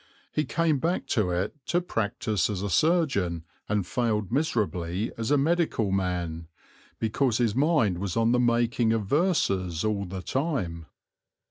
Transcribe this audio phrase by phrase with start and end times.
[0.31, 5.37] He came back to it to practise as a surgeon, and failed miserably as a
[5.37, 6.47] medical man,
[6.97, 10.87] because his mind was on the making of verses all the time.